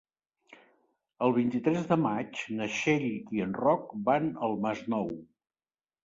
El 1.25 1.33
vint-i-tres 1.33 1.83
de 1.91 1.97
maig 2.05 2.39
na 2.59 2.67
Txell 2.75 3.05
i 3.39 3.43
en 3.45 3.53
Roc 3.59 3.93
van 4.09 4.31
al 4.47 4.57
Masnou. 4.65 5.13